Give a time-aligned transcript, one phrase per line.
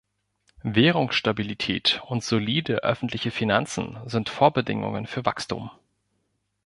[0.63, 5.69] Währungsstabilität und solide öffentliche Finanzen sind Vorbedingungen für Wachstum.